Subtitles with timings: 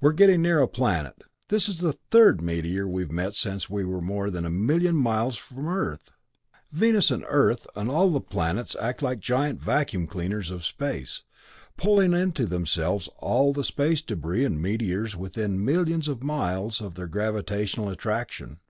[0.00, 1.20] "We're getting near a planet.
[1.50, 5.36] This is the third meteor we've met since we were more than a million miles
[5.36, 6.10] from Earth.
[6.72, 11.24] Venus and Earth and all the planets act like giant vacuum cleaners of space,
[11.76, 17.06] pulling into themselves all the space debris and meteors within millions of miles by their
[17.06, 18.60] gravitational attraction."